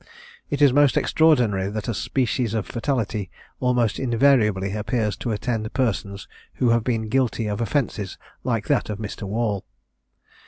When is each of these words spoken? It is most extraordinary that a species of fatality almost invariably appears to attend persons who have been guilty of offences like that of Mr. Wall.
It 0.49 0.63
is 0.63 0.73
most 0.73 0.97
extraordinary 0.97 1.69
that 1.69 1.87
a 1.87 1.93
species 1.93 2.55
of 2.55 2.65
fatality 2.65 3.29
almost 3.59 3.99
invariably 3.99 4.73
appears 4.73 5.15
to 5.17 5.31
attend 5.31 5.71
persons 5.73 6.27
who 6.55 6.69
have 6.69 6.83
been 6.83 7.07
guilty 7.07 7.45
of 7.45 7.61
offences 7.61 8.17
like 8.43 8.65
that 8.67 8.89
of 8.89 8.97
Mr. 8.97 9.27
Wall. 9.27 9.63